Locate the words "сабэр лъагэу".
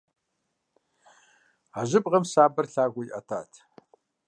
2.31-3.05